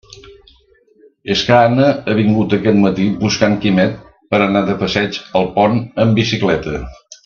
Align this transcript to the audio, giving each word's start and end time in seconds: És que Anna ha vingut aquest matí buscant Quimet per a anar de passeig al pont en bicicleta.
És 1.35 1.43
que 1.49 1.59
Anna 1.65 1.89
ha 1.91 2.15
vingut 2.21 2.57
aquest 2.59 2.81
matí 2.87 3.07
buscant 3.21 3.55
Quimet 3.67 3.95
per 4.33 4.43
a 4.43 4.43
anar 4.51 4.67
de 4.73 4.81
passeig 4.85 5.25
al 5.43 5.51
pont 5.61 5.83
en 6.05 6.21
bicicleta. 6.23 6.81